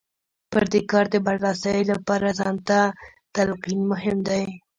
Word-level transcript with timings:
پر 0.51 0.63
دې 0.71 0.81
کار 0.91 1.05
د 1.13 1.15
برلاسۍ 1.27 1.79
لپاره 1.91 2.27
ځان 2.39 2.55
ته 2.67 2.79
تلقين 3.35 3.79
مهم 3.91 4.17
دی. 4.27 4.43